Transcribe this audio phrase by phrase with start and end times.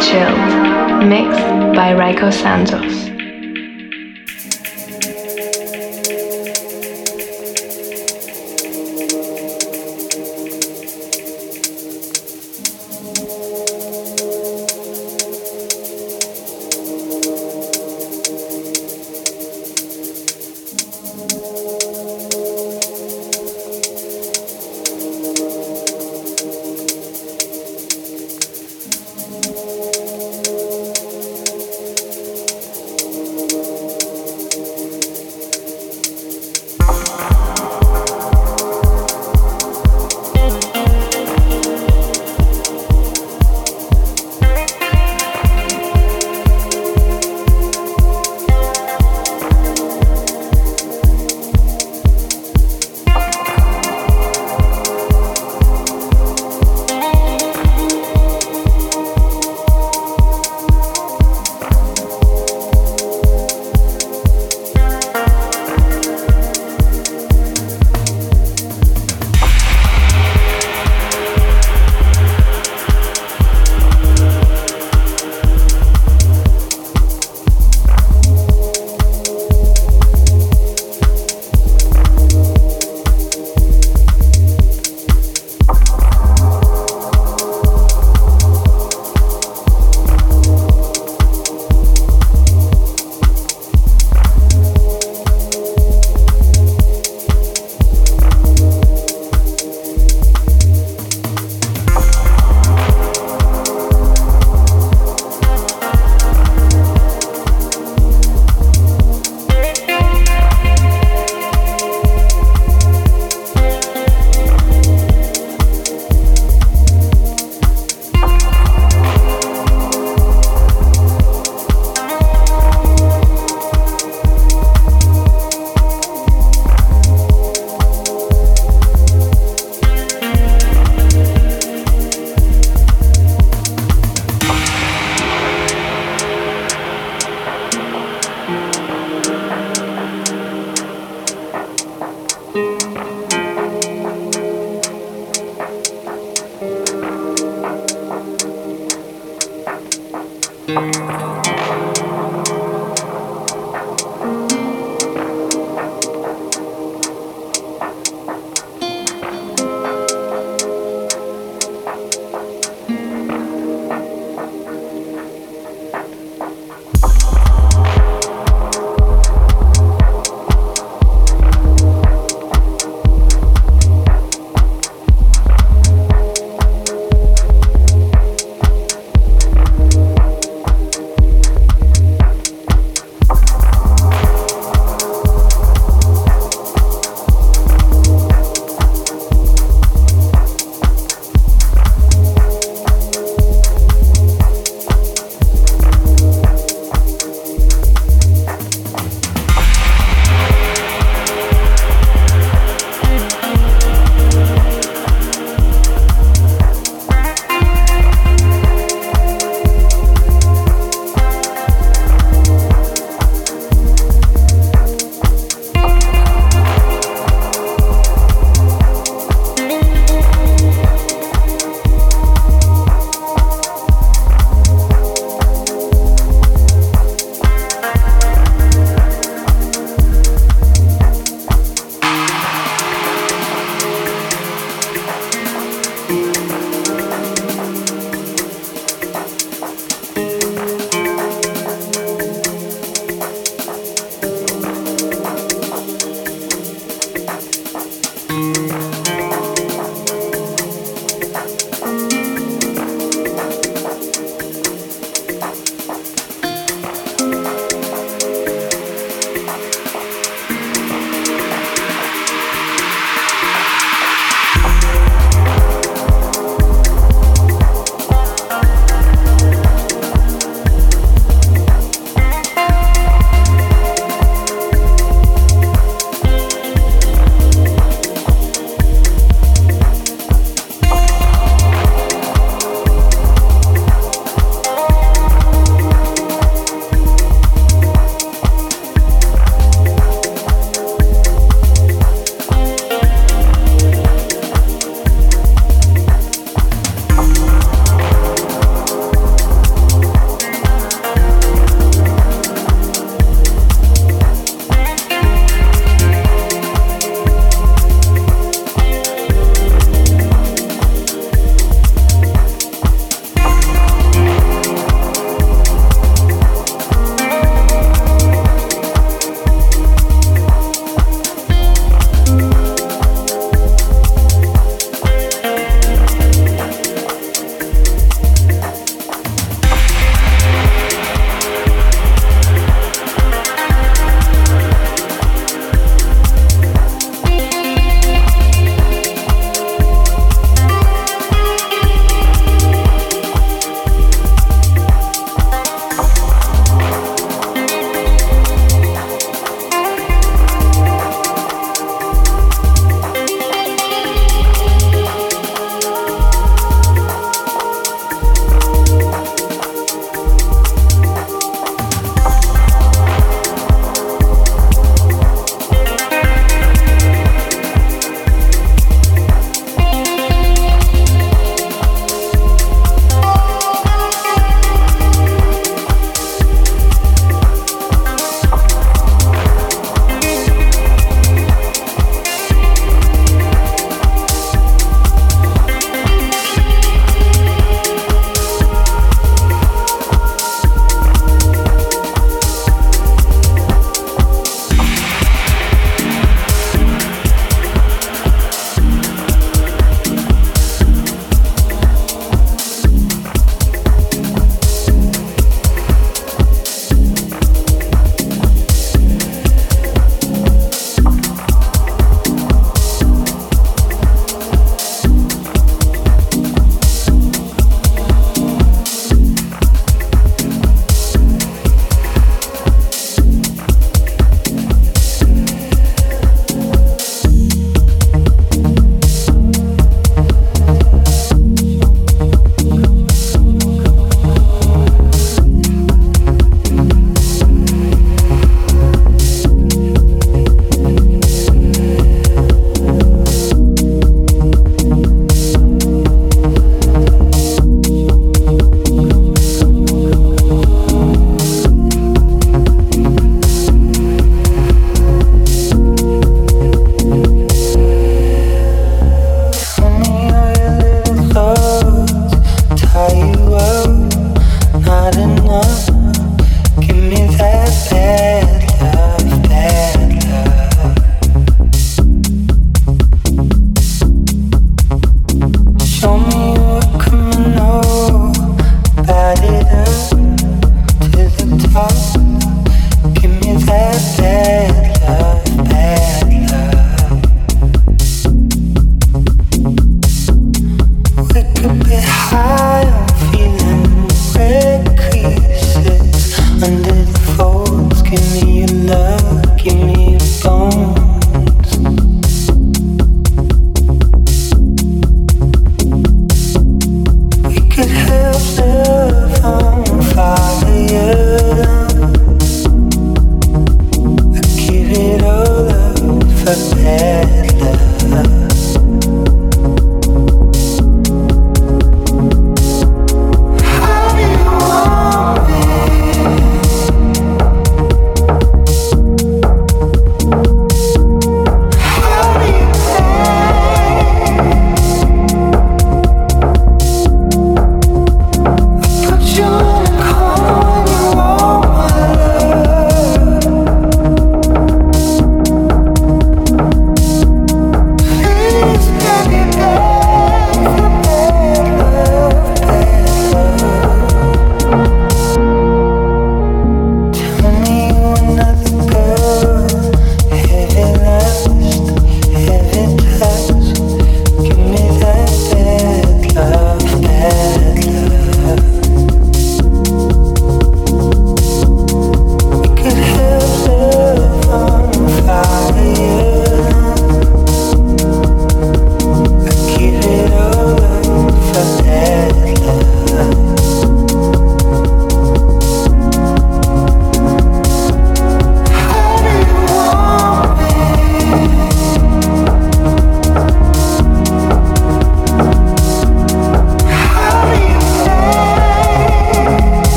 [0.00, 1.08] Chilled.
[1.08, 3.15] Mixed by Rayco Santos.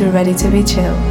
[0.00, 1.09] To Ready to Be Chilled.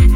[0.00, 0.09] you.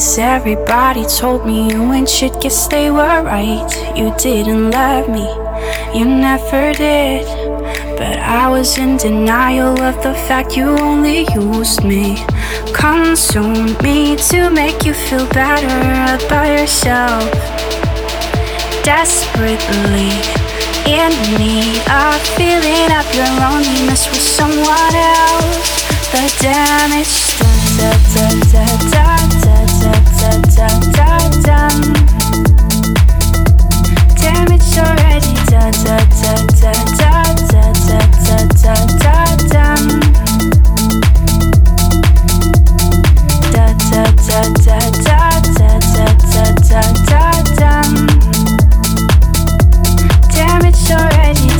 [0.00, 3.68] Cause everybody told me you and shit, guess they were right.
[3.94, 5.28] You didn't love me,
[5.92, 7.26] you never did.
[7.98, 12.16] But I was in denial of the fact you only used me.
[12.72, 15.68] Consumed me to make you feel better
[16.16, 17.30] about yourself.
[18.82, 20.16] Desperately
[20.88, 25.99] in need of feeling up your loneliness with someone else.
[26.12, 27.30] The damage
[34.16, 37.74] Damage already done, done, done, done, done, done,
[38.26, 39.86] done, done, done, done.
[43.52, 45.20] Da da da da da
[45.56, 46.06] da da
[46.68, 47.22] da da
[47.56, 47.72] da
[50.34, 51.50] Damage already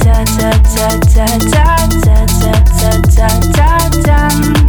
[4.30, 4.59] time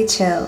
[0.00, 0.39] Out,